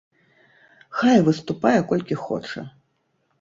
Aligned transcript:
Хай 1.01 1.17
выступае 1.27 1.75
колькі 1.93 2.19
хоча. 2.25 2.65